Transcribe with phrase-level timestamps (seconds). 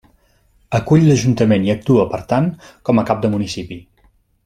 [0.77, 2.49] Acull l'ajuntament i actua, per tant,
[2.89, 3.79] com a cap de municipi.